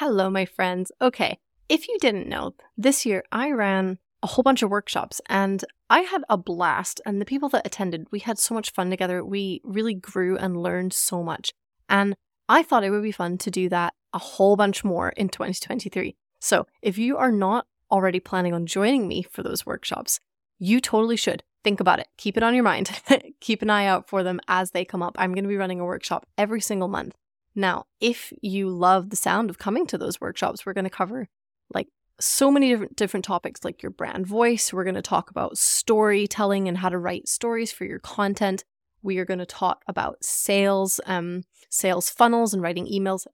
[0.00, 0.92] Hello, my friends.
[1.02, 5.64] Okay, if you didn't know, this year I ran a whole bunch of workshops and
[5.90, 7.00] I had a blast.
[7.04, 9.24] And the people that attended, we had so much fun together.
[9.24, 11.52] We really grew and learned so much.
[11.88, 12.14] And
[12.48, 16.14] I thought it would be fun to do that a whole bunch more in 2023.
[16.40, 20.20] So if you are not already planning on joining me for those workshops,
[20.60, 21.42] you totally should.
[21.64, 22.06] Think about it.
[22.18, 22.88] Keep it on your mind.
[23.40, 25.16] Keep an eye out for them as they come up.
[25.18, 27.16] I'm going to be running a workshop every single month.
[27.58, 31.26] Now, if you love the sound of coming to those workshops, we're going to cover
[31.74, 31.88] like
[32.20, 34.72] so many different different topics like your brand voice.
[34.72, 38.62] We're going to talk about storytelling and how to write stories for your content.
[39.02, 43.26] We are going to talk about sales, um, sales funnels and writing emails.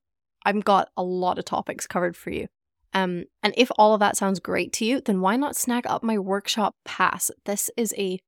[0.46, 2.48] I've got a lot of topics covered for you.
[2.94, 6.02] Um, and if all of that sounds great to you, then why not snag up
[6.02, 7.30] my workshop pass?
[7.44, 8.20] This is a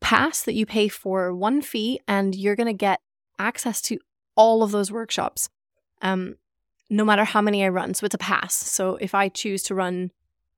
[0.00, 3.00] pass that you pay for one fee, and you're going to get
[3.38, 3.98] access to
[4.36, 5.48] all of those workshops,
[6.02, 6.36] um,
[6.88, 7.94] no matter how many I run.
[7.94, 8.54] So it's a pass.
[8.54, 10.12] So if I choose to run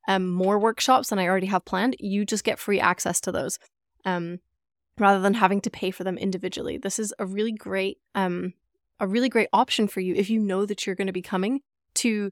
[0.09, 3.59] um, more workshops than I already have planned, you just get free access to those
[4.05, 4.41] um,
[4.99, 6.77] rather than having to pay for them individually.
[6.77, 8.55] This is a really great, um,
[9.01, 11.61] a really great option for you if you know that you're going to be coming
[11.95, 12.31] to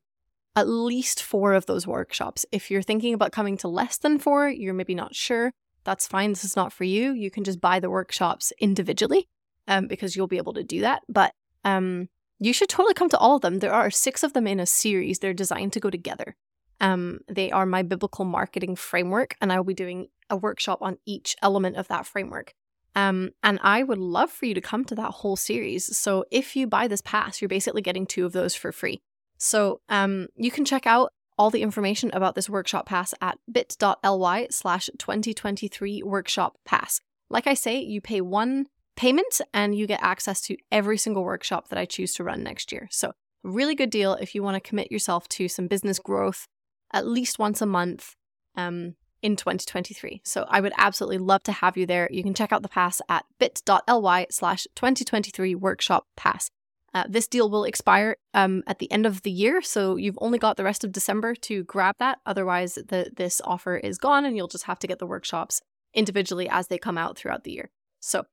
[0.57, 2.47] at least four of those workshops.
[2.51, 5.53] If you're thinking about coming to less than four, you're maybe not sure.
[5.85, 6.31] That's fine.
[6.31, 7.13] This is not for you.
[7.13, 9.29] You can just buy the workshops individually
[9.69, 11.03] um, because you'll be able to do that.
[11.09, 11.33] But
[11.67, 13.59] um, you should totally come to all of them.
[13.59, 15.19] There are six of them in a series.
[15.19, 16.37] They're designed to go together.
[16.81, 20.99] Um, they are my biblical marketing framework, and I will be doing a workshop on
[21.07, 22.55] each element of that framework.
[22.95, 25.97] Um, and I would love for you to come to that whole series.
[25.97, 29.01] So if you buy this pass, you're basically getting two of those for free.
[29.39, 34.47] So um, you can check out all the information about this workshop pass at bit.ly
[34.51, 37.01] slash 2023 workshop pass.
[37.29, 41.69] Like I say, you pay one payment and you get access to every single workshop
[41.69, 42.89] that I choose to run next year.
[42.91, 46.47] So, really good deal if you want to commit yourself to some business growth
[46.93, 48.15] at least once a month
[48.57, 50.23] um, in 2023.
[50.25, 52.09] So, I would absolutely love to have you there.
[52.11, 56.51] You can check out the pass at bit.ly slash 2023 workshop pass.
[56.97, 60.39] Uh, this deal will expire um, at the end of the year, so you've only
[60.39, 62.19] got the rest of December to grab that.
[62.25, 65.61] Otherwise, the, this offer is gone, and you'll just have to get the workshops
[65.93, 67.71] individually as they come out throughout the year.
[68.01, 68.25] So,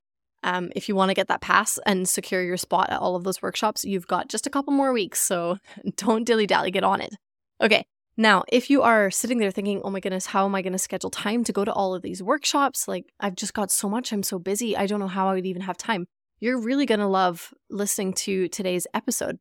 [0.44, 3.24] um, if you want to get that pass and secure your spot at all of
[3.24, 5.20] those workshops, you've got just a couple more weeks.
[5.20, 5.56] So
[5.96, 7.16] don't dilly dally, get on it.
[7.60, 7.84] Okay.
[8.16, 10.78] Now, if you are sitting there thinking, oh my goodness, how am I going to
[10.78, 12.86] schedule time to go to all of these workshops?
[12.86, 14.12] Like, I've just got so much.
[14.12, 14.76] I'm so busy.
[14.76, 16.06] I don't know how I would even have time.
[16.38, 19.38] You're really going to love listening to today's episode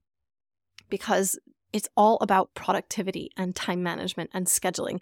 [0.90, 1.38] because
[1.72, 5.00] it's all about productivity and time management and scheduling.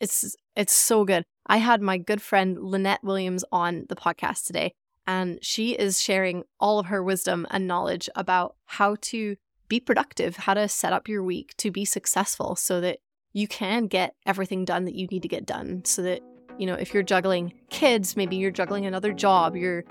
[0.00, 1.24] It's it's so good.
[1.46, 4.74] I had my good friend Lynette Williams on the podcast today
[5.06, 9.36] and she is sharing all of her wisdom and knowledge about how to
[9.68, 12.98] be productive, how to set up your week to be successful so that
[13.32, 15.84] you can get everything done that you need to get done.
[15.84, 16.20] So that,
[16.58, 19.84] you know, if you're juggling kids, maybe you're juggling another job, you're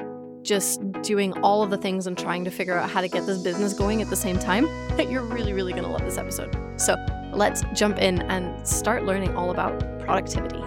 [0.44, 3.42] just doing all of the things and trying to figure out how to get this
[3.42, 4.68] business going at the same time,
[5.10, 6.56] you're really, really going to love this episode.
[6.78, 6.96] So
[7.34, 10.62] let's jump in and start learning all about productivity.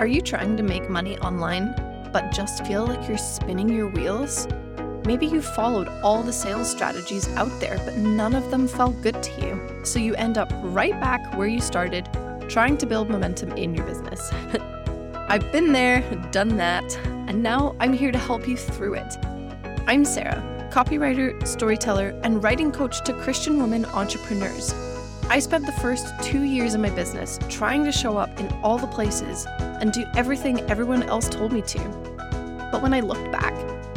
[0.00, 1.74] Are you trying to make money online,
[2.10, 4.48] but just feel like you're spinning your wheels?
[5.04, 9.22] Maybe you followed all the sales strategies out there, but none of them felt good
[9.22, 9.84] to you.
[9.84, 12.08] So you end up right back where you started,
[12.48, 14.32] trying to build momentum in your business.
[15.28, 16.00] I've been there,
[16.30, 16.96] done that,
[17.28, 19.18] and now I'm here to help you through it.
[19.86, 24.72] I'm Sarah, copywriter, storyteller, and writing coach to Christian women entrepreneurs.
[25.30, 28.78] I spent the first two years of my business trying to show up in all
[28.78, 31.78] the places and do everything everyone else told me to.
[32.72, 33.54] But when I looked back,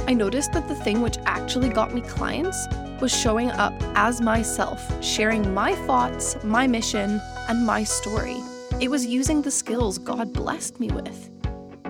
[0.08, 2.68] I noticed that the thing which actually got me clients
[3.02, 8.38] was showing up as myself, sharing my thoughts, my mission, and my story.
[8.80, 11.32] It was using the skills God blessed me with.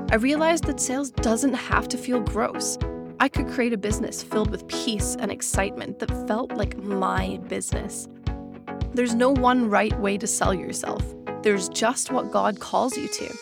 [0.09, 2.77] I realized that sales doesn't have to feel gross.
[3.19, 8.07] I could create a business filled with peace and excitement that felt like my business.
[8.94, 11.04] There's no one right way to sell yourself,
[11.42, 13.36] there's just what God calls you to.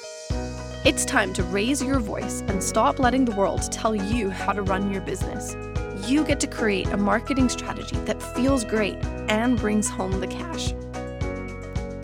[0.85, 4.61] It's time to raise your voice and stop letting the world tell you how to
[4.61, 5.57] run your business.
[6.09, 8.95] You get to create a marketing strategy that feels great
[9.27, 10.73] and brings home the cash.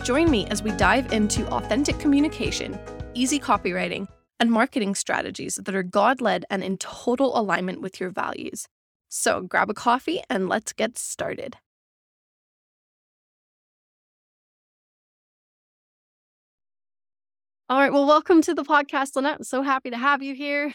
[0.06, 2.78] Join me as we dive into authentic communication,
[3.14, 4.08] easy copywriting,
[4.38, 8.68] and marketing strategies that are God led and in total alignment with your values.
[9.08, 11.56] So grab a coffee and let's get started.
[17.70, 17.92] All right.
[17.92, 19.36] Well, welcome to the podcast, Lynette.
[19.38, 20.72] I'm so happy to have you here.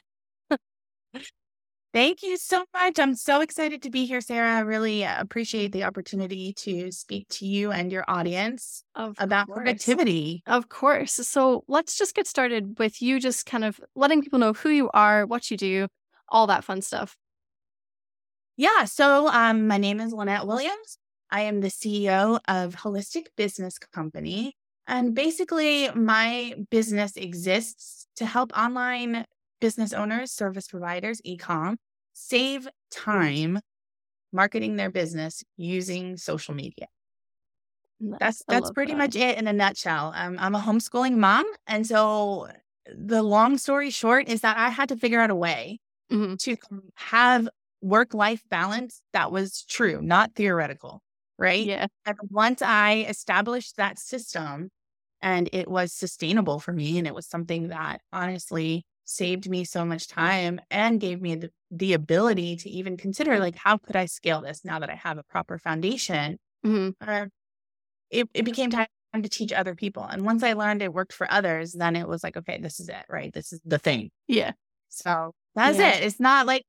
[1.92, 2.98] Thank you so much.
[3.00, 4.57] I'm so excited to be here, Sarah.
[4.57, 9.45] I really uh, appreciate the opportunity to speak to you and your audience Of about
[9.48, 9.57] course.
[9.57, 10.42] productivity.
[10.48, 11.13] Of course.
[11.13, 14.89] So let's just get started with you just kind of letting people know who you
[14.94, 15.88] are, what you do,
[16.30, 17.16] all that fun stuff.
[18.57, 18.86] Yeah.
[18.86, 20.98] So, um, my name is Lynette Williams.
[21.31, 24.56] I am the CEO of Holistic Business Company.
[24.88, 29.25] And basically, my business exists to help online
[29.62, 31.77] business owners, service providers, e-com
[32.13, 33.59] save time
[34.33, 36.88] marketing their business using social media.
[38.19, 38.95] That's that's pretty that.
[38.95, 40.12] much it in a nutshell.
[40.15, 42.50] Um, I'm a homeschooling mom, and so
[42.86, 45.79] the long story short is that I had to figure out a way
[46.09, 46.38] Mhm.
[46.39, 46.57] to
[46.95, 47.50] have
[47.81, 51.02] work life balance that was true, not theoretical,
[51.38, 51.71] right?
[51.71, 51.88] Yeah.
[52.06, 54.69] And once I established that system
[55.21, 59.85] and it was sustainable for me and it was something that honestly saved me so
[59.85, 64.06] much time and gave me the, the ability to even consider like how could I
[64.06, 67.27] scale this now that I have a proper foundation hmm uh,
[68.09, 68.88] it, it became time
[69.21, 70.03] to teach other people.
[70.03, 72.89] And once I learned it worked for others, then it was like, okay, this is
[72.89, 73.33] it, right?
[73.33, 74.12] This is the thing.
[74.27, 74.51] Yeah.
[74.89, 75.95] So that's Yeah.
[75.97, 76.03] it.
[76.03, 76.63] It's not like,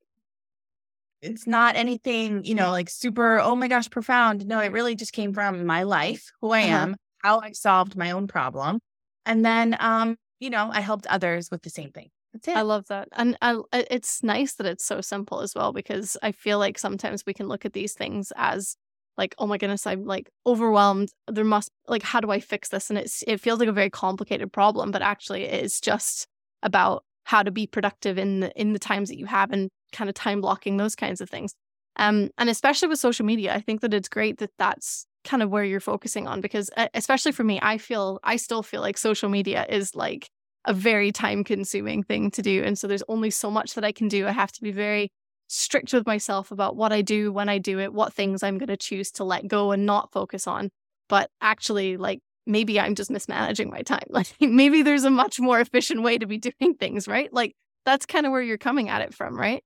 [1.24, 4.46] it's not anything, you know, like super, oh my gosh, profound.
[4.46, 6.86] No, it really just came from my life, who I Uh-huh.
[6.86, 8.80] am, how I solved my own problem.
[9.26, 12.10] And then, um, you know, I helped others with the same thing.
[12.32, 12.56] That's it.
[12.56, 13.08] I love that.
[13.12, 16.78] And I, I- it's nice that it's so simple as well because I feel like
[16.78, 18.76] sometimes we can look at these things as
[19.16, 21.10] like, oh my goodness, I'm like overwhelmed.
[21.28, 22.90] There must like, how do I fix this?
[22.90, 26.26] And it's it feels like a very complicated problem, but actually it is just
[26.62, 30.10] about how to be productive in the in the times that you have and kind
[30.10, 31.54] of time blocking those kinds of things.
[31.96, 35.50] Um, and especially with social media, I think that it's great that that's kind of
[35.50, 39.28] where you're focusing on because especially for me, I feel I still feel like social
[39.28, 40.28] media is like
[40.66, 42.62] a very time consuming thing to do.
[42.62, 44.26] And so there's only so much that I can do.
[44.26, 45.10] I have to be very
[45.48, 48.68] strict with myself about what I do, when I do it, what things I'm going
[48.68, 50.70] to choose to let go and not focus on.
[51.08, 54.04] But actually, like, maybe I'm just mismanaging my time.
[54.10, 57.32] Like, maybe there's a much more efficient way to be doing things, right?
[57.32, 57.54] Like,
[57.84, 59.62] that's kind of where you're coming at it from, right?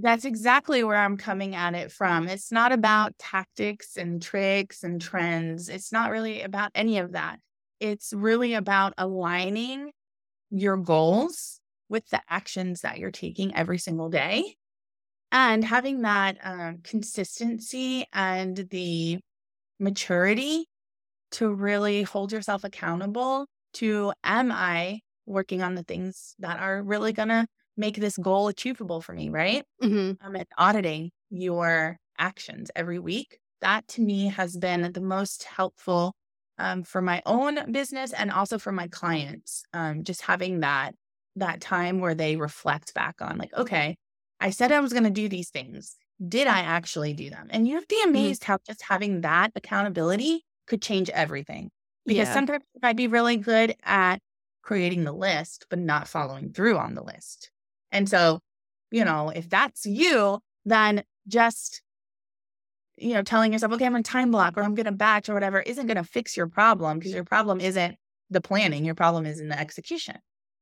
[0.00, 2.26] That's exactly where I'm coming at it from.
[2.26, 5.68] It's not about tactics and tricks and trends.
[5.68, 7.38] It's not really about any of that.
[7.78, 9.92] It's really about aligning
[10.50, 14.56] your goals with the actions that you're taking every single day
[15.30, 19.20] and having that um, consistency and the
[19.78, 20.66] maturity
[21.32, 27.12] to really hold yourself accountable to am I working on the things that are really
[27.12, 27.46] going to
[27.76, 29.64] make this goal achievable for me, right?
[29.82, 30.12] Mm-hmm.
[30.20, 33.38] um, and auditing your actions every week.
[33.60, 36.14] That to me has been the most helpful
[36.58, 39.64] um, for my own business and also for my clients.
[39.72, 40.94] Um, just having that
[41.36, 43.96] that time where they reflect back on, like, okay,
[44.40, 45.96] I said I was going to do these things.
[46.28, 47.48] Did I actually do them?
[47.50, 51.70] And you'd be amazed how just having that accountability could change everything.
[52.06, 52.34] Because Yeah.
[52.34, 54.20] sometimes I'd be really good at
[54.62, 57.50] creating the list, but not following through on the list.
[57.94, 58.40] And so,
[58.90, 61.80] you know, if that's you, then just,
[62.96, 65.34] you know, telling yourself, okay, I'm to time block or I'm going to batch or
[65.34, 67.96] whatever isn't going to fix your problem because your problem isn't
[68.30, 68.84] the planning.
[68.84, 70.16] Your problem is in the execution.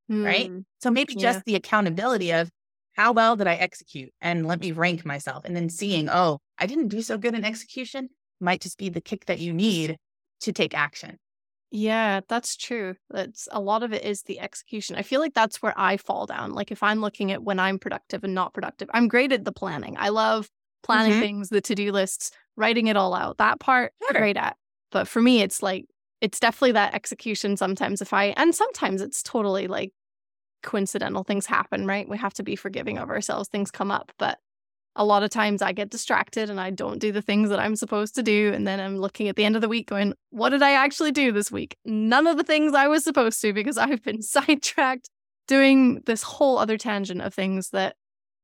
[0.08, 0.50] Right?
[0.50, 0.64] Mm.
[0.81, 1.32] So maybe Yeah.
[1.32, 2.50] just the accountability of
[2.93, 6.67] how well did I execute and let me rank myself and then seeing, oh, I
[6.67, 9.96] didn't do so good in execution might just be the kick that you need
[10.41, 11.19] to take action.
[11.74, 12.96] Yeah, that's true.
[13.08, 14.94] That's a lot of it is the execution.
[14.96, 16.52] I feel like that's where I fall down.
[16.52, 19.52] Like if I'm looking at when I'm productive and not productive, I'm great at the
[19.52, 19.96] planning.
[19.98, 20.50] I love
[20.82, 21.20] planning Mhm.
[21.20, 23.38] things, the to-do lists, writing it all out.
[23.38, 24.12] That part Sure.
[24.19, 24.56] great at.
[24.91, 25.86] But for me it's like
[26.20, 29.93] it's definitely that execution sometimes if I and sometimes it's totally like
[30.62, 32.08] coincidental things happen, right?
[32.08, 33.48] We have to be forgiving of ourselves.
[33.48, 34.38] Things come up, but
[34.96, 37.77] a lot of times I get distracted and I don't do the things that I'm
[37.77, 38.53] supposed to do.
[38.53, 41.13] And then I'm looking at the end of the week going, what did I actually
[41.13, 41.77] do this week?
[41.84, 45.08] None of the things I was supposed to because I've been sidetracked
[45.49, 47.96] doing this whole other tangent of things that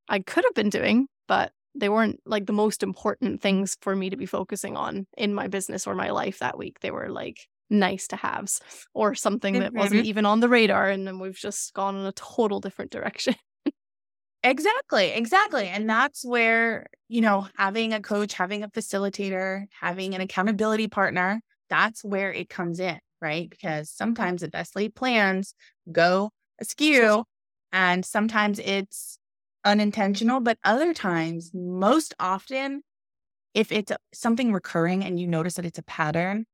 [0.09, 4.11] I could have been doing, but they weren't like the most important things for me
[4.11, 6.81] to be focusing on in my business or my life that week.
[6.81, 8.61] They were like nice to haves
[8.95, 9.62] or something mm-hmm.
[9.64, 10.88] that wasn't even on the radar.
[10.88, 13.35] And then we've just gone in a total different direction.
[14.42, 15.68] Exactly, exactly.
[15.68, 21.40] And that's where, you know, having a coach, having a facilitator, having an accountability partner,
[21.68, 23.50] that's where it comes in, right?
[23.50, 25.54] Because sometimes the best laid plans
[25.90, 26.30] go
[26.61, 27.25] askew
[27.73, 29.18] and sometimes it's
[29.64, 32.83] unintentional, but other times, most often,
[33.54, 36.47] if it's something recurring and you notice that it's a pattern,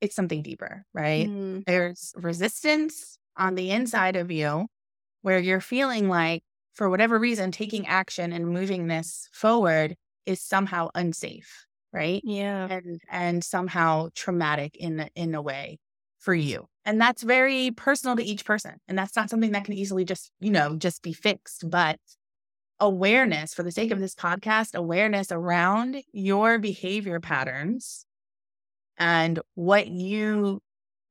[0.00, 1.32] it's something deeper, right?
[1.32, 4.66] Mm, there's resistance on the inside of you
[5.22, 6.42] where you're feeling like
[6.80, 9.94] for whatever reason, taking action and moving this forward
[10.24, 12.22] is somehow unsafe, right?
[12.24, 12.68] Yeah.
[12.70, 15.78] And and somehow traumatic in in a way
[16.20, 16.42] for mm.
[16.42, 16.68] you.
[16.86, 18.76] And that's very personal to each person.
[18.88, 21.68] And that's not something that can easily just, you know, just be fixed.
[21.68, 21.98] But
[22.80, 28.06] awareness, for the sake of this podcast, awareness around your behavior patterns
[28.96, 30.62] and what you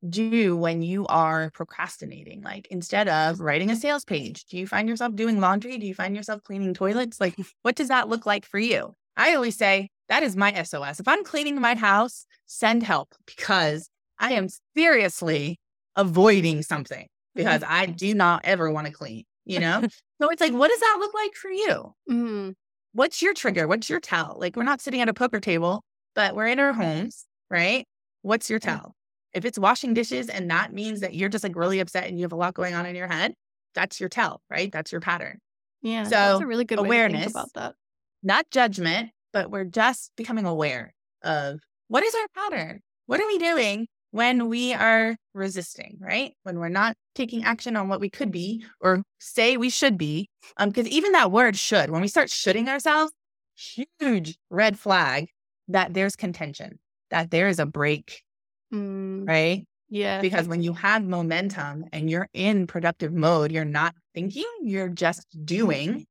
[0.08, 2.42] do when you are procrastinating.
[2.42, 5.78] Like instead of writing a sales page, do you find yourself doing laundry?
[5.78, 7.20] Do you find yourself cleaning toilets?
[7.20, 8.96] Like, what does that look like for you?
[9.18, 11.00] I always say that is my SOS.
[11.00, 15.60] If I'm cleaning my house, send help because I am seriously
[15.96, 19.82] avoiding something because I do not ever want to clean, you know?
[20.22, 21.94] so it's like, what does that look like for you?
[22.10, 22.54] Mm.
[22.94, 23.68] What's your trigger?
[23.68, 24.36] What's your tell?
[24.40, 25.84] Like, we're not sitting at a poker table,
[26.16, 27.86] but we're in our homes, right?
[28.24, 28.96] What's your tell?
[29.34, 32.24] If it's washing dishes and that means that you're just like really upset and you
[32.24, 33.34] have a lot going on in your head,
[33.76, 34.72] that's your tell, right?
[34.72, 35.40] That's your pattern.
[35.82, 36.04] Yeah.
[36.04, 37.20] So, that's a really good awareness.
[37.20, 37.76] way to think about that.
[38.24, 40.94] Not judgment, but we're just becoming aware
[41.24, 42.82] of what is our pattern?
[43.06, 46.34] What are we doing when we are resisting, right?
[46.44, 50.30] When we're not taking action on what we could be or say we should be.
[50.58, 53.12] Um, because even that word should, when we start shoulding ourselves,
[53.56, 55.28] huge red flag
[55.68, 56.80] that there's contention,
[57.12, 58.24] that there is a break,
[58.74, 59.28] Mm.
[59.28, 59.66] right?
[59.90, 60.22] Yeah.
[60.22, 65.26] Because when you have momentum and you're in productive mode, you're not thinking, you're just
[65.46, 66.06] doing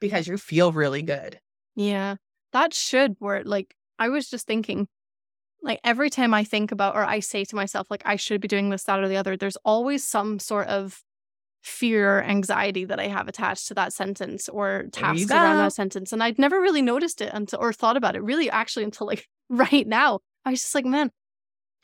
[0.00, 1.40] because you feel really good.
[1.74, 2.16] Yeah.
[2.52, 3.42] That should work.
[3.46, 4.86] Like, I was just thinking,
[5.62, 8.48] like, every time I think about or I say to myself, like, I should be
[8.48, 11.02] doing this, that, or the other, there's always some sort of
[11.64, 16.12] fear or anxiety that I have attached to that sentence or tasks around that sentence.
[16.12, 19.26] And I'd never really noticed it until or thought about it really actually until like
[19.48, 20.20] right now.
[20.44, 21.10] I was just like, man,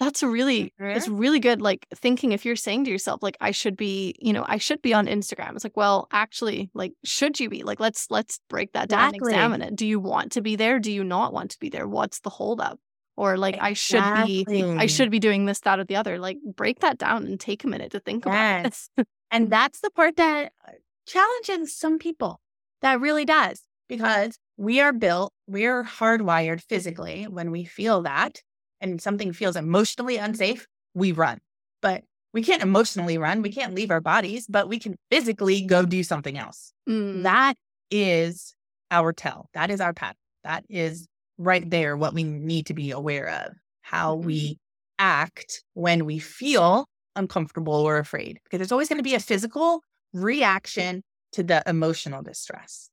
[0.01, 3.51] that's a really it's really good like thinking if you're saying to yourself like i
[3.51, 5.55] should be you know i should be on instagram.
[5.55, 7.63] It's like well actually like should you be?
[7.63, 9.77] Like let's let's break that down and examine it.
[9.77, 10.81] Do you want to be there?
[10.81, 11.87] Do you not want to be there?
[11.87, 12.81] What's the holdup?
[13.17, 14.47] Or like i should be
[14.79, 16.19] i should be doing this that or the other.
[16.19, 18.33] Like break that down and take a minute to think about
[18.65, 18.89] Yes.
[18.97, 20.73] it And that's the part that uh,
[21.07, 22.41] challenges some people.
[22.81, 23.61] That really does.
[23.89, 28.41] Because we are built, we are hardwired physically when we feel that
[28.81, 31.39] and something feels emotionally unsafe, we run.
[31.83, 33.43] But we can't emotionally run.
[33.43, 36.73] We can't leave our bodies, but we can physically go do something else.
[36.89, 37.55] Mm, That
[37.91, 38.55] is
[38.91, 39.49] our tell.
[39.55, 40.17] That is our pattern.
[40.45, 41.07] That is
[41.39, 44.59] right there what we need to be aware of how we
[44.99, 49.83] act when we feel uncomfortable or afraid, because there's always going to be a physical
[50.13, 52.91] reaction to the emotional distress.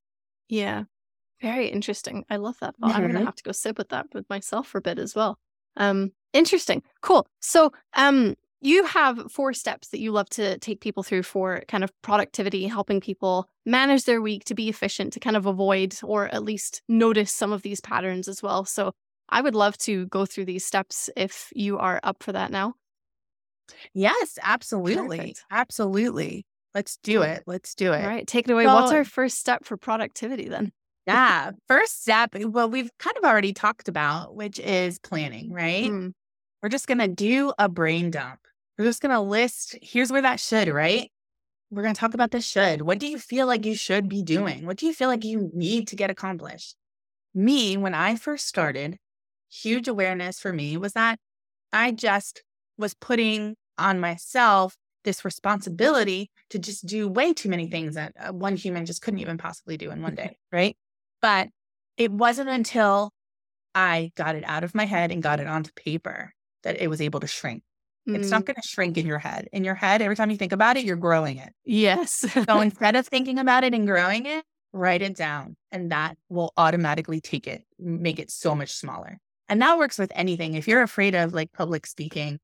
[0.48, 0.84] yeah
[1.42, 3.24] very interesting i love that thought i'm gonna Mhm.
[3.26, 5.38] have to go sit with that with myself for a bit as well
[5.76, 11.02] um interesting cool so um you have four steps that you love to take people
[11.04, 15.36] through for kind of productivity helping people manage their week to be efficient to kind
[15.36, 18.92] of avoid or at least notice some of these patterns as well so
[19.28, 22.74] i would love to go through these steps if you are up for that now
[23.94, 25.18] Yes, absolutely.
[25.18, 25.44] Perfect.
[25.50, 26.46] Absolutely.
[26.74, 27.42] Let's do it.
[27.46, 28.02] Let's do it.
[28.02, 30.70] all right take it away what's our first step for productivity then
[31.08, 31.52] Yeah.
[31.66, 35.90] First step, well, we've kind of already talked about, which is planning, right?
[35.90, 36.12] Mm,
[36.62, 38.40] We're just going to do a brain dump.
[38.76, 41.10] We're just going to list here's where that should, right?
[41.70, 42.82] We're going to talk about the should.
[42.82, 44.66] What do you feel like you should be doing?
[44.66, 46.76] What do you feel like you need to get accomplished?
[47.34, 48.98] Me, when I first started,
[49.50, 51.18] huge awareness for me was that
[51.72, 52.42] I just
[52.76, 58.32] was putting on myself this responsibility to just do way too many things that uh,
[58.32, 60.76] one human just couldn't even possibly do in one day, right?
[61.20, 61.48] But
[61.96, 63.12] it wasn't until
[63.74, 66.32] I got it out of my head and got it onto paper
[66.62, 67.62] that it was able to shrink.
[68.06, 69.48] It's mm, not going to shrink in your head.
[69.52, 71.52] In your head, every time you think about it, you're growing it.
[71.64, 75.56] yes So instead of thinking about it and growing it, write it down.
[75.70, 79.18] And that will automatically take it, make it so much smaller.
[79.48, 80.54] And that works with anything.
[80.54, 82.38] If you're afraid of like public speaking,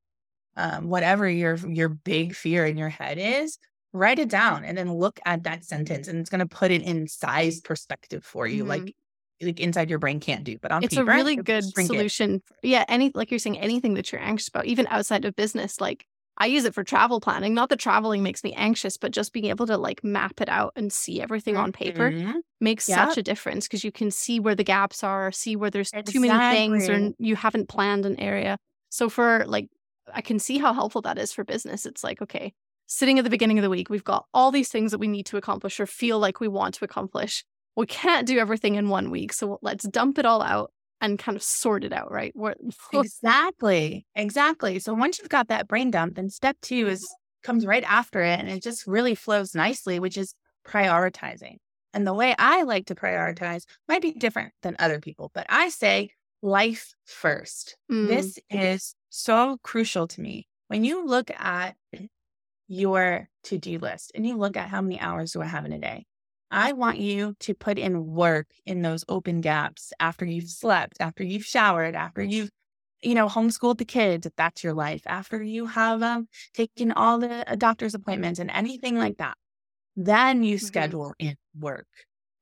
[0.57, 3.59] um, whatever your your big fear in your head is,
[3.94, 6.82] write it down and then look at that sentence and it's going to put it
[6.82, 8.64] in size perspective for you, Mhm.
[8.64, 8.94] like
[9.42, 10.58] like inside your brain can't do.
[10.60, 12.42] But on it's paper, a really good solution.
[12.62, 15.80] Yeah, any like you're saying, anything that you're anxious about, even outside of business.
[15.80, 16.06] Like
[16.38, 17.54] I use it for travel planning.
[17.54, 20.72] Not that traveling makes me anxious, but just being able to like map it out
[20.76, 22.42] and see everything on paper Mhm.
[22.60, 23.08] makes Yep.
[23.08, 26.20] such a difference because you can see where the gaps are, see where there's too
[26.20, 28.58] many things or you haven't planned an area.
[28.90, 29.68] So for like,
[30.12, 31.86] I can see how helpful that is for business.
[31.86, 32.52] It's like, okay,
[32.87, 35.26] sitting at the beginning of the week, we've got all these things that we need
[35.26, 37.45] to accomplish or feel like we want to accomplish.
[37.76, 39.33] We can't do everything in one week.
[39.33, 42.33] So let's dump it all out and kind of sort it out, right?
[42.35, 42.55] Where,
[42.93, 44.07] Exactly.
[44.14, 44.79] Exactly.
[44.79, 47.07] So once you've got that brain dump, then step two is
[47.43, 50.35] comes right after it and it just really flows nicely, which is
[50.67, 51.57] prioritizing.
[51.93, 55.69] And the way I like to prioritize might be different than other people, but I
[55.69, 56.11] say
[56.43, 57.76] life first.
[57.91, 58.09] Mm.
[58.09, 60.49] This is so crucial to me.
[60.69, 61.76] When you look at
[62.68, 65.73] your to do list and you look at how many hours do I have in
[65.73, 66.06] a day,
[66.50, 71.25] I want you to put in work in those open gaps after you've slept, after
[71.25, 72.50] you've showered, after you've,
[73.02, 77.18] you know, homeschooled the kids, if that's your life, after you have um, taken all
[77.18, 79.37] the uh, doctor's appointments and anything like that.
[79.97, 80.64] Then you Mhm.
[80.66, 81.87] schedule in work.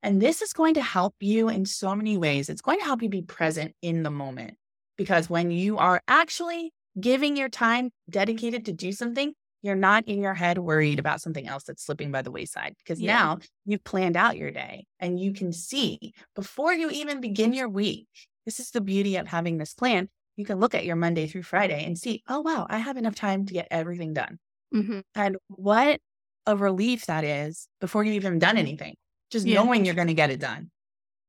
[0.01, 2.49] And this is going to help you in so many ways.
[2.49, 4.57] It's going to help you be present in the moment
[4.97, 10.21] because when you are actually giving your time dedicated to do something, you're not in
[10.21, 13.13] your head worried about something else that's slipping by the wayside because Yeah.
[13.13, 17.69] now you've planned out your day and you can see before you even begin your
[17.69, 18.07] week.
[18.45, 20.09] This is the beauty of having this plan.
[20.37, 23.15] You can look at your Monday through Friday and see, oh, wow, I have enough
[23.15, 24.39] time to get everything done.
[24.71, 26.01] hmm And what
[26.45, 28.95] a relief that is before you've even done anything,
[29.31, 29.53] just Yeah.
[29.53, 30.71] knowing you're going to get it done.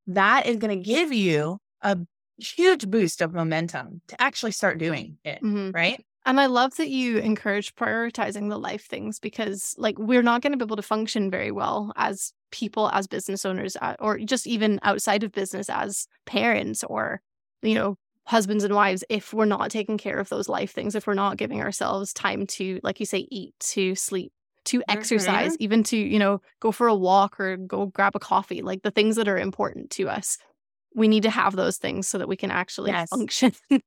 [0.06, 1.98] That is going to give you a
[2.38, 6.04] huge boost of momentum to actually start doing it, hmm right?
[6.26, 10.52] And I love that you encourage prioritizing the life things because, like, we're not going
[10.52, 14.46] to be able to function very well as people, as business owners, uh, or just
[14.46, 17.20] even outside of business as parents or,
[17.62, 21.06] you know, husbands and wives if we're not taking care of those life things, if
[21.06, 24.32] we're not giving ourselves time to, like you say, eat, to sleep,
[24.64, 28.62] to exercise, even to, you know, go for a walk or go grab a coffee,
[28.62, 30.38] like the things that are important to us.
[30.94, 33.10] We need to have those things so that we can actually Yes.
[33.10, 33.52] function.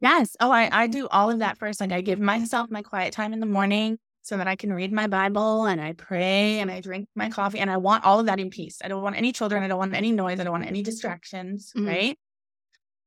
[0.00, 0.36] Yes.
[0.40, 1.80] Oh, I, I do all of that first.
[1.80, 4.92] Like I give myself my quiet time in the morning so that I can read
[4.92, 8.26] my Bible and I pray and I drink my coffee and I want all of
[8.26, 8.78] that in peace.
[8.84, 9.62] I don't want any children.
[9.62, 10.40] I don't want any noise.
[10.40, 11.72] I don't want any distractions.
[11.76, 11.86] Mhm.
[11.86, 12.18] Right.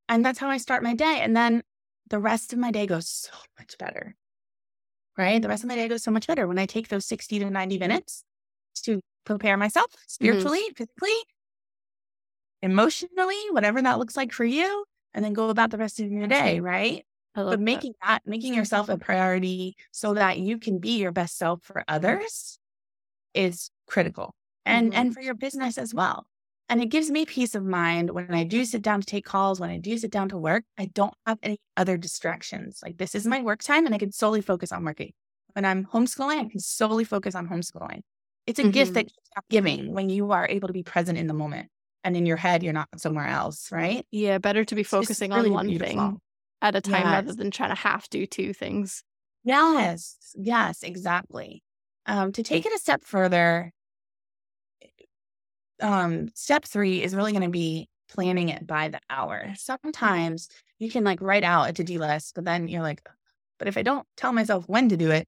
[0.10, 1.20] And that's how I start my day.
[1.22, 1.64] And then
[2.10, 4.16] the rest of my day goes so much better.
[5.18, 5.42] Right.
[5.42, 7.50] The rest of my day goes so much better when I take those 60 to
[7.50, 8.24] 90 minutes
[8.84, 11.16] to prepare myself spiritually, physically,
[12.62, 14.86] emotionally, whatever that looks like for you,
[15.18, 16.62] and then go about the rest of your day.
[16.62, 17.06] Right?
[17.50, 21.64] But making that making yourself a priority so that you can be your best self
[21.66, 22.60] for others
[23.34, 24.34] is critical
[24.66, 24.96] and Mhm.
[24.96, 26.26] and for your business as well.
[26.70, 29.60] And it gives me peace of mind when i do sit down to take calls
[29.60, 32.80] when i do sit down to work i don't have any other distractions.
[32.84, 35.14] Like this is my work time and i can solely focus on working.
[35.54, 38.02] When i'm homeschooling i can solely focus on homeschooling.
[38.48, 38.96] It's a gift Mhm.
[38.96, 41.70] that keeps giving when you are able to be present in the moment
[42.04, 45.32] and in your head you're not somewhere else right Yeah, better to be It's focusing
[45.34, 46.14] really on one beautiful.
[46.14, 46.22] thing
[46.62, 49.04] at a time rather than trying to half do two things.
[49.44, 51.64] Yes, yes, exactly.
[52.06, 53.72] Um, to take it a step further,
[55.82, 59.54] um, step three is really going to be planning it by the hour.
[59.56, 63.02] Sometimes you can like write out a to-do list, but then you're like,
[63.60, 65.28] but if I don't tell myself when to do it,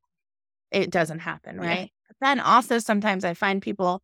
[0.72, 1.78] it doesn't happen, Yeah.
[1.78, 1.92] right?
[2.08, 4.02] But then also sometimes I find people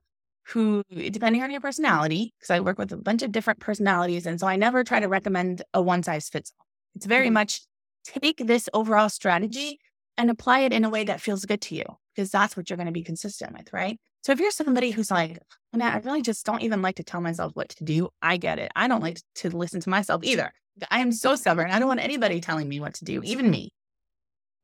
[0.49, 4.39] who, depending on your personality, because I work with a bunch of different personalities, and
[4.39, 6.67] so I never try to recommend a one size fits all.
[6.95, 7.33] It's very Mhm.
[7.33, 7.61] much
[8.03, 9.79] take this overall strategy
[10.17, 12.77] and apply it in a way that feels good to you, because that's what you're
[12.77, 13.99] going to be consistent with, right?
[14.21, 15.39] So if you're somebody who's like,
[15.73, 18.59] man, I really just don't even like to tell myself what to do, I get
[18.59, 18.71] it.
[18.75, 20.51] I don't like to listen to myself either.
[20.91, 21.71] I am so stubborn.
[21.71, 23.71] I don't want anybody telling me what to do, even me.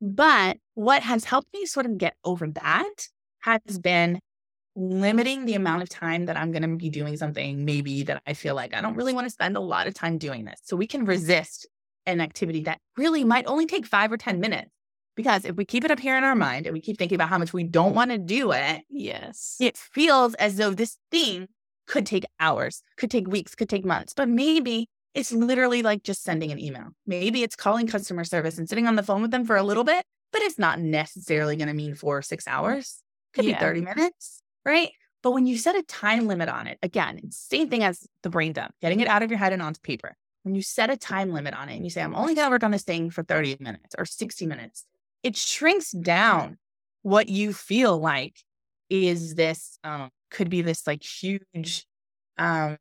[0.01, 3.07] But what has helped me sort of get over that
[3.41, 4.19] has been
[4.75, 8.33] limiting the amount of time that I'm going to be doing something, maybe that I
[8.33, 10.59] feel like I don't really want to spend a lot of time doing this.
[10.63, 11.67] So we can resist
[12.05, 14.69] an activity that really might only take five or 10 minutes.
[15.15, 17.27] Because if we keep it up here in our mind and we keep thinking about
[17.27, 19.57] how much we don't want to do it, Yes.
[19.59, 21.47] it feels as though this thing
[21.85, 24.13] could take hours, could take weeks, could take months.
[24.13, 26.91] But maybe it's literally like just sending an email.
[27.05, 29.83] Maybe it's calling customer service and sitting on the phone with them for a little
[29.83, 33.03] bit, but it's not necessarily going to mean four or six hours.
[33.33, 33.59] Could Yeah.
[33.59, 34.89] be 30 minutes, right?
[35.23, 38.53] But when you set a time limit on it, again, same thing as the brain
[38.53, 40.15] dump, getting it out of your head and onto paper.
[40.43, 42.51] When you set a time limit on it and you say, I'm only going to
[42.51, 44.85] work on this thing for 30 minutes or 60 minutes,
[45.21, 46.57] it shrinks down
[47.03, 48.37] what you feel like
[48.89, 51.85] is this, um, could be this like huge,
[52.39, 52.77] um,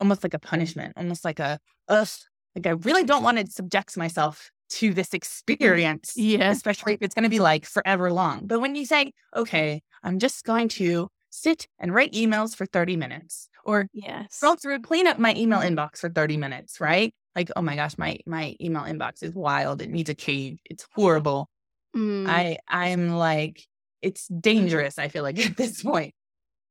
[0.00, 1.58] almost like a punishment, almost like a,
[1.88, 2.08] ugh,
[2.56, 6.50] like I really don't want to subject myself to this experience Yeah.
[6.50, 8.46] especially if it's going to be like forever long.
[8.46, 12.96] But when you say, okay, I'm just going to sit and write emails for 30
[12.96, 14.38] minutes or Yes.
[14.38, 17.14] scroll through, clean up my email inbox for 30 minutes, right?
[17.36, 19.82] Like, oh my gosh, my my email inbox is wild.
[19.82, 20.60] It needs a cage.
[20.66, 21.48] It's horrible.
[21.96, 23.66] Mm, I I'm like,
[24.02, 26.14] it's dangerous, I feel like at this point.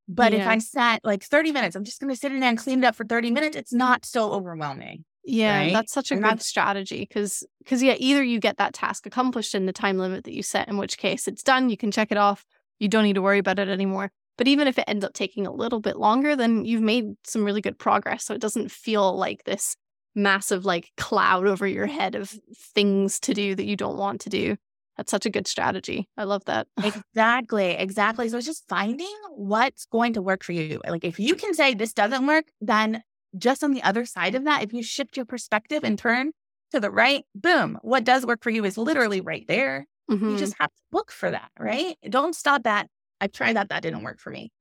[0.07, 2.83] But if I sat like 30 minutes, I'm just gonna sit in there and clean
[2.83, 5.05] it up for 30 minutes, it's not so overwhelming.
[5.25, 5.71] yeah, right?
[5.71, 9.55] that's such a And good strategy because because yeah, either you get that task accomplished
[9.55, 12.11] in the time limit that you set, in which case it's done, you can check
[12.11, 12.45] it off,
[12.79, 15.45] you don't need to worry about it anymore, But even if it ends up taking
[15.45, 18.25] a little bit longer, then you've made some really good progress.
[18.25, 19.75] So it doesn't feel like this
[20.15, 24.29] massive like cloud over your head of things to do that you don't want to
[24.29, 24.55] do.
[24.97, 26.07] That's such a good strategy.
[26.17, 26.67] I love that.
[26.83, 27.71] exactly.
[27.71, 28.29] Exactly.
[28.29, 30.81] So it's just finding what's going to work for you.
[30.87, 33.03] Like if you can say this doesn't work, then
[33.37, 36.31] just on the other side of that, if you shift your perspective and turn
[36.71, 39.87] to the right, boom, what does work for you is literally right there.
[40.11, 40.31] Mm-hmm.
[40.31, 41.95] You just have to look for that, right?
[42.07, 42.87] Don't stop that.
[43.23, 43.69] I tried that.
[43.69, 44.51] That didn't work for me.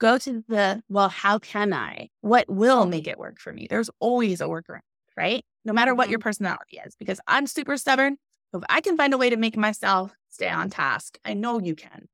[0.00, 2.08] Go to the, well, how can I?
[2.20, 3.68] What will make it work for me?
[3.70, 4.80] There's always a workaround,
[5.16, 5.44] right?
[5.64, 6.24] No matter what your mm-hmm.
[6.24, 8.16] personality is, because I'm super stubborn.
[8.52, 11.76] If I can find a way to make myself stay on task, I know you
[11.76, 12.08] can.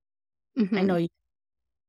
[0.59, 0.77] Mm-hmm.
[0.77, 1.09] I know you.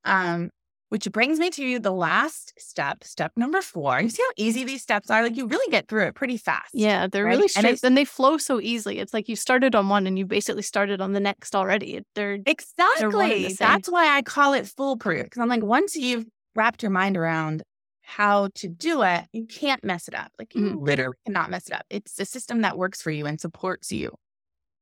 [0.06, 0.50] Um,
[0.94, 4.00] which brings me to the last step, step number four.
[4.00, 5.24] You see how easy these steps are?
[5.24, 6.70] Like you really get through it pretty fast.
[6.72, 7.32] Yeah, they're right?
[7.32, 9.00] really straight and, and, they flow so easily.
[9.00, 12.02] It's like you started on one and you basically started on the next already.
[12.14, 13.42] They're exactly.
[13.42, 15.24] They're the That's why I call it foolproof.
[15.24, 16.26] Because I'm like, once you've
[16.56, 17.64] wrapped your mind around
[18.04, 20.32] how to do it, you can't mess it up.
[20.38, 20.84] Like you mm-hmm.
[20.84, 21.88] literally cannot mess it up.
[21.90, 24.14] It's a system that works for you and supports you.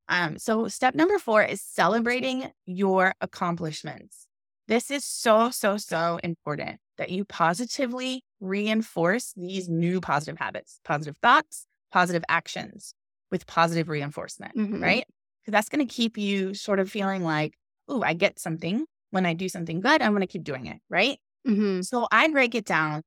[0.10, 4.28] Um, so step number four is celebrating your accomplishments.
[4.68, 11.16] This is so, so, so important that you positively reinforce these new positive habits, positive
[11.22, 12.94] thoughts, positive actions
[13.32, 14.82] with positive reinforcement, mm-hmm.
[14.82, 15.06] right?
[15.42, 17.54] Because that's going to keep you sort of feeling like,
[17.88, 20.02] oh, I get something when I do something good.
[20.02, 21.18] I'm going to keep doing it, right?
[21.48, 21.82] Mm-hmm.
[21.82, 23.02] So I break it down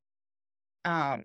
[0.84, 1.24] um,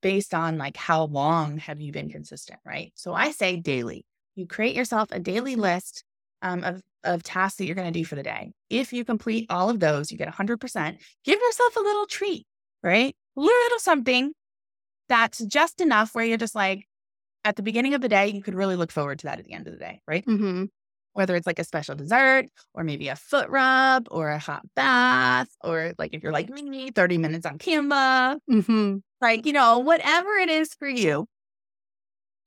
[0.00, 2.92] based on like how long have you been consistent, right?
[2.94, 4.04] So I say daily.
[4.34, 6.04] You create yourself a daily list
[6.42, 8.52] um, of of tasks that you're going to do for the day.
[8.70, 10.96] If you complete all of those, you get 100%.
[11.24, 12.46] Give yourself a little treat,
[12.82, 13.16] right?
[13.36, 14.32] A little something
[15.08, 16.86] that's just enough where you're just like,
[17.44, 19.52] at the beginning of the day, you could really look forward to that at the
[19.52, 20.24] end of the day, right?
[20.24, 20.66] Mm-hmm.
[21.14, 25.48] Whether it's like a special dessert or maybe a foot rub or a hot bath,
[25.62, 28.96] or like if you're like me, 30 minutes on Canva, mm-hmm.
[29.20, 31.26] like, you know, whatever it is for you,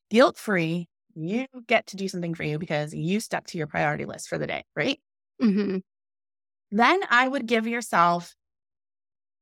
[0.09, 4.05] guilt free you get to do something for you because you stuck to your priority
[4.05, 4.99] list for the day, right?
[5.41, 5.77] Mm-hmm.
[6.71, 8.35] Then I would give yourself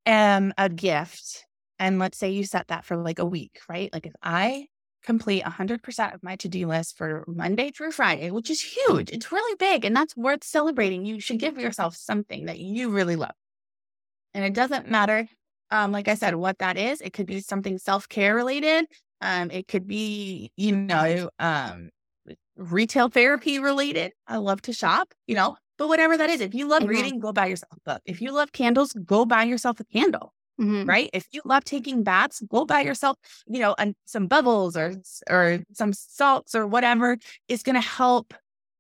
[0.06, 1.46] um, a gift.
[1.80, 3.92] And let's say you set that for like a week, right?
[3.92, 4.68] Like if I
[5.04, 9.32] complete 100% of my to do list for Monday through Friday, which is huge, it's
[9.32, 11.06] really big and that's worth celebrating.
[11.06, 13.36] You should give yourself something that you really love.
[14.34, 15.28] And it doesn't matter,
[15.72, 17.02] um, like I said, what that is.
[17.02, 18.86] It could be something self care related.
[19.24, 21.90] Um, it could be, you know, um,
[22.58, 24.12] retail therapy related.
[24.28, 26.90] I love to shop, you know, but whatever that is, if you love mm-hmm.
[26.90, 28.02] reading, go buy yourself a book.
[28.06, 30.34] If you love candles, go buy yourself a candle.
[30.60, 30.88] Mm-hmm.
[30.88, 31.10] Right.
[31.14, 34.94] If you love taking baths, go buy yourself, you know, an, some bubbles or
[35.28, 38.36] or some salts or whatever is going to help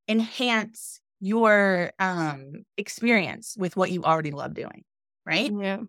[0.08, 4.84] enhance your um experience with what you already love doing.
[5.25, 5.51] Right.
[5.51, 5.79] Yeah.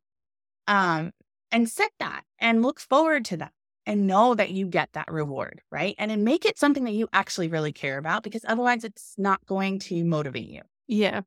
[0.69, 1.11] Um,
[1.53, 3.53] and set that and look forward to that
[3.87, 5.95] and know that you get that reward, right?
[5.99, 9.45] And then make it something that you actually really care about because otherwise it's not
[9.47, 10.63] going to motivate you.
[10.87, 11.23] Yeah.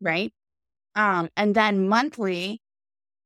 [0.00, 0.32] Right.
[0.94, 2.60] Um, and then monthly,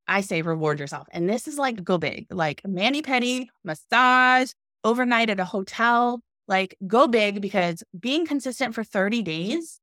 [0.06, 1.06] I say reward yourself.
[1.12, 4.52] And this is like go big, like mani pedi, massage,
[4.84, 6.20] overnight at a hotel.
[6.48, 9.80] Like go big because being consistent for 30 days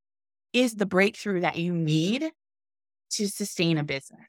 [0.54, 2.30] is the breakthrough that you need
[3.12, 4.20] to sustain a business.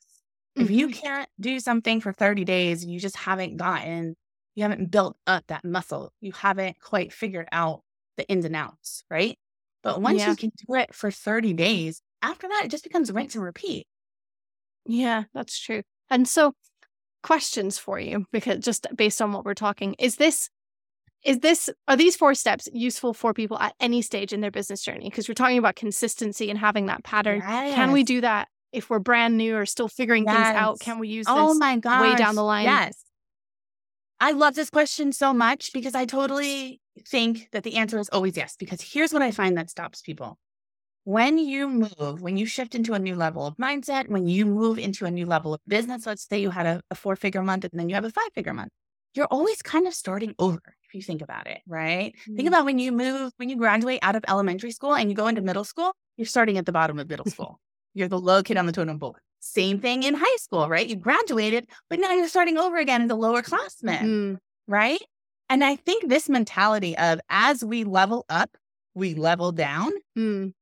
[0.57, 0.62] Mm-hmm.
[0.62, 1.01] If you mm-hmm.
[1.01, 4.16] can't do something for 30 days, you just haven't gotten
[4.59, 6.12] you haven't built up that muscle.
[6.21, 7.83] You haven't quite figured out
[8.16, 9.38] the ins and outs, right?
[9.85, 10.31] But once yeah.
[10.31, 13.87] you can do it for 30 days, after that, it just becomes rinse and repeat.
[14.85, 15.83] Yeah, that's true.
[16.11, 16.55] And so,
[17.23, 20.51] questions for you, because just based on what we're talking, is this
[21.23, 24.83] is this are these four steps useful for people at any stage in their business
[24.83, 27.75] journey because we're talking about consistency and having that pattern yes.
[27.75, 30.37] can we do that if we're brand new or still figuring yes.
[30.37, 32.03] things out can we use oh my gosh.
[32.03, 32.94] way down the line yes
[34.20, 38.37] I love this question so much because I totally think that the answer is always
[38.37, 38.57] yes.
[38.59, 40.38] Because here's what I find that stops people.
[41.04, 44.78] When you move, when you shift into a new level of mindset, when you move
[44.78, 47.64] into a new level of business, let's say you had a, a four figure month
[47.64, 48.70] and then you have a five figure month,
[49.14, 52.12] you're always kind of starting over if you think about it, right?
[52.12, 52.37] Mm-hmm.
[52.37, 55.28] Think about when you move, when you graduate out of elementary school and you go
[55.28, 57.59] into middle school, you're starting at the bottom of middle school.
[57.94, 59.16] You're the low kid on the totem pole.
[59.40, 60.87] Same thing in high school, right?
[60.87, 64.35] You graduated, but now you're starting over again as a lower classman, mm-hmm.
[64.72, 65.01] right?
[65.48, 68.57] And I think this mentality of as we level up,
[68.94, 69.92] we level down.
[70.16, 70.53] Mm.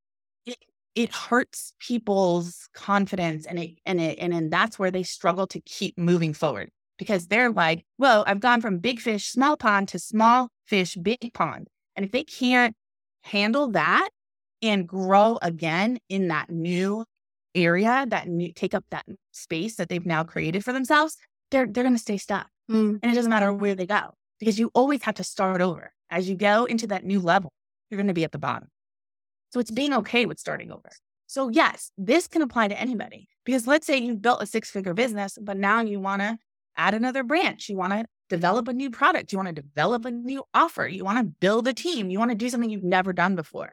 [0.45, 0.59] It,
[0.95, 5.61] it hurts people's confidence and it and it and, and that's where they struggle to
[5.61, 9.99] keep moving forward because they're like, well, I've gone from big fish, small pond to
[9.99, 11.69] small fish, big pond.
[11.97, 12.75] And if they can't
[13.23, 14.09] handle that
[14.63, 17.05] and grow again in that new
[17.57, 21.17] area that new, take up that space that they've now created for themselves,
[21.51, 22.49] they're they're going to stay stuck.
[22.71, 23.01] Mm.
[23.03, 25.93] And it doesn't matter where they go because you always have to start over.
[26.11, 27.53] As you go into that new level,
[27.91, 28.69] you're going to be at the bottom.
[29.53, 30.91] So it's being okay with starting over.
[31.27, 35.39] So yes, this can apply to anybody because let's say you've built a six-figure business,
[35.41, 36.39] but now you want to
[36.77, 37.69] add another branch.
[37.69, 39.33] You want to develop a new product.
[39.33, 40.87] You want to develop a new offer.
[40.87, 42.11] You want to build a team.
[42.11, 43.73] You want to do something you've never done before.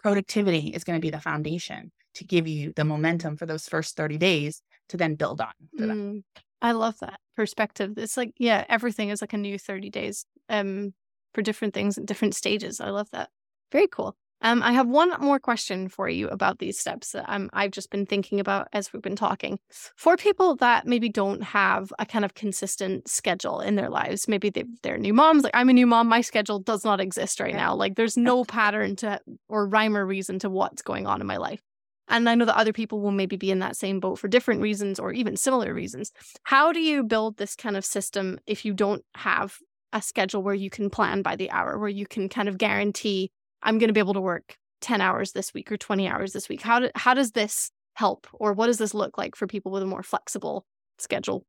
[0.00, 3.96] Productivity is going to be the foundation to give you the momentum for those first
[3.96, 5.52] 30 days to then build on.
[5.78, 6.22] Mm,
[6.60, 7.94] I love that perspective.
[7.96, 10.94] It's like, yeah, everything is like a new 30 days um,
[11.32, 12.80] for different things at different stages.
[12.80, 13.30] I love that.
[13.70, 14.16] Very cool.
[14.40, 17.90] Um, I have one more question for you about these steps that um, I've just
[17.90, 19.58] been thinking about as we've been talking.
[19.96, 24.50] For people that maybe don't have a kind of consistent schedule in their lives, maybe
[24.50, 25.42] they, they're new moms.
[25.42, 27.74] Like I'm a new mom, my schedule does not exist right now.
[27.74, 31.38] Like there's no pattern to or rhyme or reason to what's going on in my
[31.38, 31.62] life.
[32.08, 34.60] And I know that other people will maybe be in that same boat for different
[34.60, 36.12] reasons or even similar reasons.
[36.44, 39.58] How do you build this kind of system if you don't have
[39.92, 43.30] a schedule where you can plan by the hour, where you can kind of guarantee
[43.62, 46.48] I'm going to be able to work 10 hours this week or 20 hours this
[46.48, 46.62] week?
[46.62, 49.82] How, do, how does this help or what does this look like for people with
[49.82, 50.64] a more flexible
[50.98, 51.44] schedule?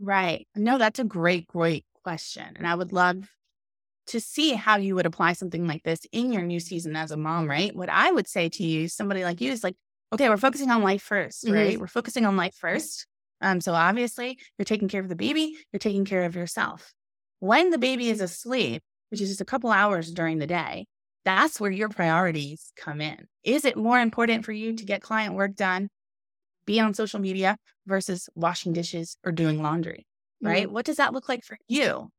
[0.00, 0.46] Right.
[0.54, 2.44] No, that's a great, great question.
[2.56, 3.28] And I would love
[4.08, 7.16] to see how you would apply something like this in your new season as a
[7.16, 7.74] mom, right?
[7.74, 9.76] What I would say to you, somebody like you, is like,
[10.12, 11.54] okay, we're focusing on life 1st mm-hmm.
[11.54, 11.80] right?
[11.80, 13.06] We're focusing on life first.
[13.40, 16.92] Um, so obviously, you're taking care of the baby, you're taking care of yourself.
[17.40, 20.86] When the baby is asleep, which is just a couple hours during the day,
[21.24, 23.26] that's where your priorities come in.
[23.44, 25.88] Is it more important for you to get client work done,
[26.64, 30.06] be on social media versus washing dishes or doing laundry?
[30.42, 30.64] Right?
[30.64, 30.72] Mm-hmm.
[30.72, 32.10] What does that look like for you?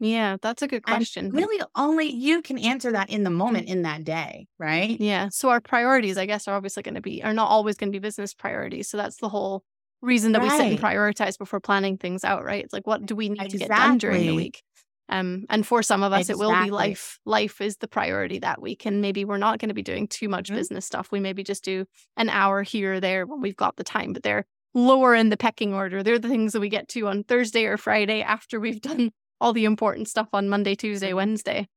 [0.00, 1.26] Yeah, that's a good question.
[1.26, 4.98] And really, only you can answer that in the moment in that day, right?
[5.00, 5.28] Yeah.
[5.30, 7.96] So our priorities, I guess, are obviously going to be are not always going to
[7.96, 8.88] be business priorities.
[8.88, 9.64] So that's the whole
[10.00, 10.52] reason that right.
[10.52, 12.62] we sit and prioritize before planning things out, right?
[12.62, 13.58] It's like what do we need exactly.
[13.58, 14.62] to get done during the week?
[15.08, 16.44] Um, and for some of us, exactly.
[16.44, 17.18] it will be life.
[17.24, 20.28] Life is the priority that week, and maybe we're not going to be doing too
[20.28, 20.56] much mm-hmm.
[20.56, 21.10] business stuff.
[21.10, 24.22] We maybe just do an hour here or there when we've got the time, but
[24.22, 26.02] they're lower in the pecking order.
[26.02, 29.52] They're the things that we get to on Thursday or Friday after we've done all
[29.52, 31.68] the important stuff on Monday, Tuesday, Wednesday.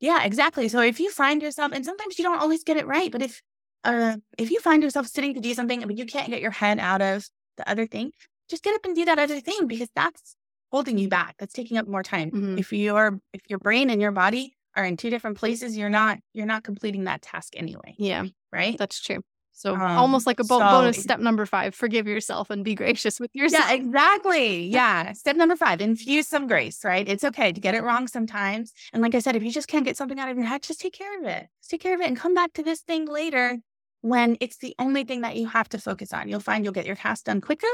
[0.00, 0.68] Yeah, exactly.
[0.68, 3.42] So if you find yourself, and sometimes you don't always get it right, but if
[3.84, 6.78] uh, if you find yourself sitting to do something, but you can't get your head
[6.78, 8.12] out of the other thing,
[8.48, 10.36] just get up and do that other thing because that's
[10.72, 11.36] holding you back.
[11.38, 12.30] That's taking up more time.
[12.30, 12.58] Mm-hmm.
[12.58, 16.18] If your if your brain and your body are in two different places, you're not
[16.32, 17.94] you're not completing that task anyway.
[17.98, 18.76] Yeah, right.
[18.78, 19.20] That's true.
[19.60, 22.74] So um, almost like a bo- so, bonus step number five: forgive yourself and be
[22.74, 23.66] gracious with yourself.
[23.68, 24.70] Yeah, exactly.
[24.80, 26.82] Yeah, step number five: infuse some grace.
[26.82, 27.06] Right?
[27.06, 28.72] It's okay to get it wrong sometimes.
[28.94, 30.80] And like I said, if you just can't get something out of your head, just
[30.80, 31.46] take care of it.
[31.60, 33.58] Just take care of it and come back to this thing later
[34.00, 36.26] when it's the only thing that you have to focus on.
[36.26, 37.68] You'll find you'll get your task done quicker.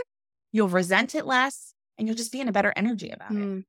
[0.51, 3.61] You'll resent it less, and you'll just be in a better energy about mm.
[3.61, 3.65] it.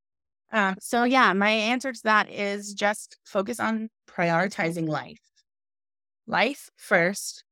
[0.52, 5.22] Uh, so yeah, my answer to that is just focus on prioritizing life.
[6.26, 7.44] Life first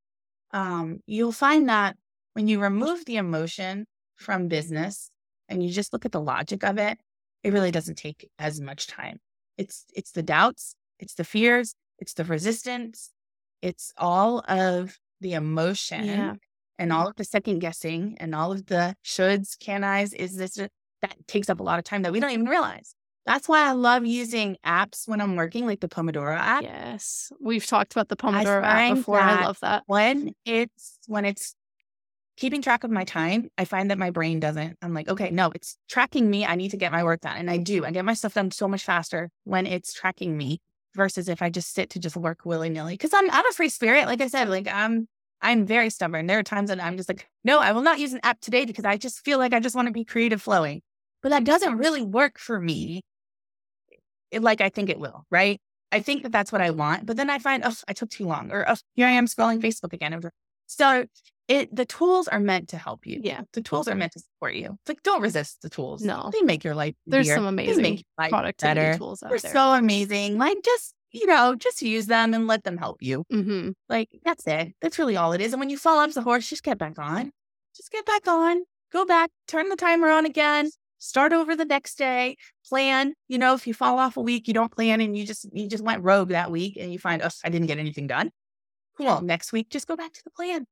[0.55, 1.97] um, you'll find that
[2.33, 5.11] when you remove the emotion from business
[5.49, 6.97] and you just look at the logic of it,
[7.43, 9.19] it really doesn't take as much time.
[9.57, 13.11] It's it's the doubts, it's the fears, it's the resistance,
[13.61, 16.33] it's all of the emotion yeah.
[16.79, 20.55] and all of the second guessing and all of the shoulds, can I's, is this
[20.55, 20.69] that
[21.27, 22.95] takes up a lot of time that we don't even realize.
[23.25, 26.63] That's why I love using apps when I'm working, like the Pomodoro app.
[26.63, 27.31] Yes.
[27.41, 29.19] We've talked about the Pomodoro app before.
[29.19, 29.83] I love that.
[29.87, 31.55] When it's when it's
[32.37, 34.77] keeping track of my time, I find that my brain doesn't.
[34.81, 36.45] I'm like, okay, no, it's tracking me.
[36.45, 37.37] I need to get my work done.
[37.37, 37.83] And I do.
[37.83, 40.59] I get my stuff done so much faster when it's tracking me
[40.93, 42.97] versus if I just sit to just work willy-nilly.
[42.97, 44.05] Cause I'm I'm a free spirit.
[44.05, 45.07] Like I said, like I'm
[45.41, 46.27] I'm very stubborn.
[46.27, 48.65] There are times that I'm just like, no, I will not use an app today
[48.65, 50.81] because I just feel like I just want to be creative flowing.
[51.23, 53.01] But that doesn't really work for me
[54.41, 55.59] like I think it will, right?
[55.91, 57.05] I think that that's what I want.
[57.05, 59.61] But then I find, oh, I took too long, or oh, here I am scrolling
[59.61, 60.19] Facebook again.
[60.67, 61.05] So
[61.47, 63.21] it the tools are meant to help you.
[63.23, 64.77] Yeah, the tools are meant to support you.
[64.81, 66.01] It's like don't resist the tools.
[66.01, 66.95] No, they make your life.
[67.05, 68.97] There's some amazing productivity better.
[68.97, 69.53] tools out They're there.
[69.53, 70.37] so amazing.
[70.37, 73.23] Like just you know, just use them and let them help you.
[73.31, 73.69] Mm-hmm.
[73.87, 74.73] Like that's it.
[74.81, 75.53] That's really all it is.
[75.53, 77.31] And when you fall off the horse, just get back on.
[77.75, 78.63] Just get back on.
[78.91, 79.29] Go back.
[79.47, 82.35] Turn the timer on again start over the next day
[82.67, 85.47] plan you know if you fall off a week you don't plan and you just
[85.53, 88.31] you just went rogue that week and you find oh i didn't get anything done.
[88.97, 90.65] Cool next week just go back to the plan.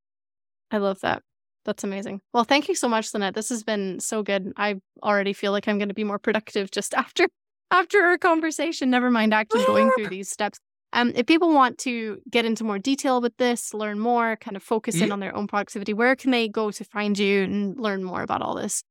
[0.72, 1.22] I love that.
[1.66, 2.22] That's amazing.
[2.34, 3.36] Well thank you so much lynette.
[3.36, 4.54] This has been so good.
[4.58, 7.28] I already feel like i'm going to be more productive just after
[7.72, 8.90] after our conversation.
[8.90, 10.60] Never mind actually going through these steps.
[10.94, 14.62] Um, if people want to get into more detail with this, learn more, kind of
[14.62, 18.04] focus in on their own productivity, where can they go to find you and learn
[18.04, 18.84] more about all this?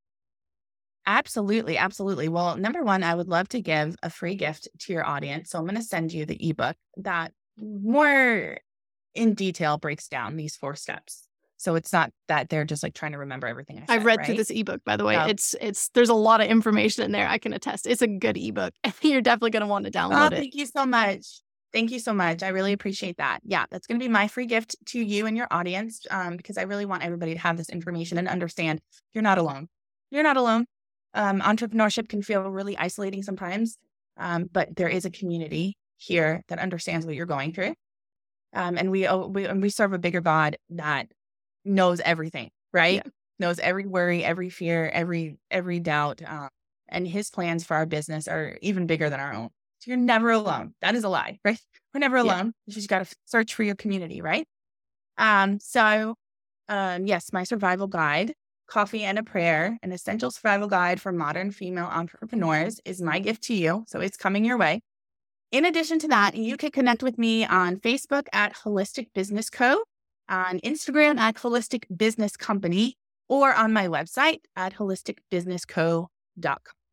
[1.07, 2.29] Absolutely, absolutely.
[2.29, 5.51] Well, number one, I would love to give a free gift to your audience.
[5.51, 8.59] So I'm going to send you the ebook that more
[9.15, 11.29] in detail breaks down these four steps.
[11.57, 14.19] So it's not that they're just like trying to remember everything I said, I've read
[14.19, 14.27] right?
[14.27, 15.17] through this ebook, by the way.
[15.29, 17.29] It's it's there's a lot of information in there.
[17.29, 17.87] I can attest.
[17.87, 18.75] It's a good ebook.
[19.03, 20.39] You're definitely gonna want to Oh, download it.
[20.39, 21.41] thank you so much.
[21.73, 22.43] Thank you so much.
[22.43, 23.41] I really appreciate that.
[23.45, 26.59] Yeah, that's going to be my free gift to you and your audience um, because
[26.59, 28.83] I really want everybody to have this information and understand
[29.15, 29.69] you're not alone.
[30.11, 30.67] You're not alone.
[31.15, 33.77] Um, entrepreneurship can feel really isolating sometimes,
[34.17, 37.75] um, but there is a community here that understands what you're going through.
[38.55, 41.09] Um, and we, we and we serve a bigger God that
[41.65, 43.03] knows everything, right?
[43.05, 43.11] Yeah.
[43.39, 46.49] Knows every worry, every fear, every every doubt, uh,
[46.89, 49.49] and His plans for our business are even bigger than our own.
[49.81, 50.75] So you're never alone.
[50.81, 51.59] That is a lie, right?
[51.93, 52.23] We're never Yeah.
[52.23, 52.53] alone.
[52.67, 54.47] You just got to search for your community, right?
[55.19, 56.15] Um, so,
[56.69, 58.35] um, yes, my survival guide,
[58.73, 63.43] Coffee and a Prayer, an essential survival guide for modern female entrepreneurs, is my gift
[63.43, 63.85] to you.
[63.87, 64.81] So it's coming your way.
[65.51, 69.83] In addition to that, you can connect with me on Facebook at Holistic Business Co.,
[70.27, 72.97] on Instagram at Holistic Business Company,
[73.29, 76.09] or on my website at holisticbusinessco.com.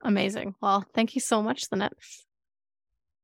[0.04, 0.56] Amazing.
[0.62, 1.94] Well, thank you so much, Lynette.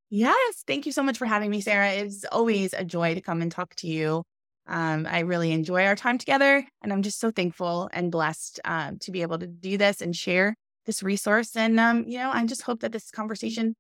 [0.10, 0.64] Yes.
[0.66, 1.92] Thank you so much for having me, Sarah.
[1.92, 4.24] It's always a joy to come and talk to you.
[4.68, 8.98] Um, I really enjoy our time together, and I'm just so thankful and blessed um,
[9.00, 11.56] to be able to do this and share this resource.
[11.56, 13.76] And, um, you know, I just hope that this conversation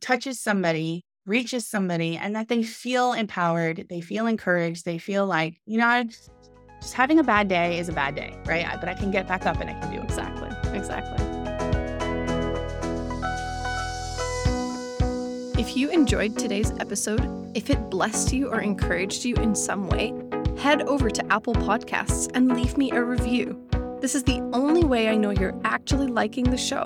[0.00, 5.56] touches somebody, reaches somebody, and that they feel empowered, they feel encouraged, they feel like,
[5.66, 6.04] you know,
[6.80, 8.66] just having a bad day is a bad day, right?
[8.78, 10.02] But I can get back up and I can do.
[10.02, 10.50] Exactly.
[10.76, 11.25] Exactly.
[15.58, 20.12] If you enjoyed today's episode, if it blessed you or encouraged you in some way,
[20.58, 23.58] head over to Apple Podcasts and leave me a review.
[24.02, 26.84] This is the only way I know you're actually liking the show.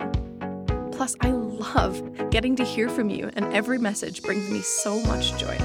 [0.93, 5.37] Plus, I love getting to hear from you, and every message brings me so much
[5.37, 5.57] joy.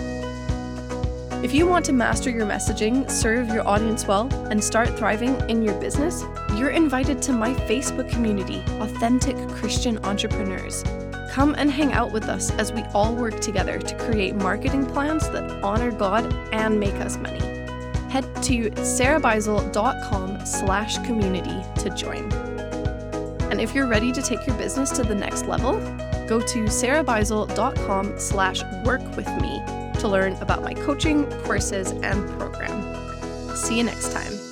[1.44, 5.62] If you want to master your messaging, serve your audience well, and start thriving in
[5.62, 6.24] your business,
[6.56, 10.84] you're invited to my Facebook community, Authentic Christian Entrepreneurs.
[11.32, 15.30] Come and hang out with us as we all work together to create marketing plans
[15.30, 17.40] that honor God and make us money.
[18.10, 22.32] Head to sarahbeisel.com slash community to join.
[23.52, 25.74] And if you're ready to take your business to the next level,
[26.28, 29.62] go to sarahbeisel.com slash work with me
[30.00, 33.56] to learn about my coaching, courses, and program.
[33.56, 34.44] See you next time.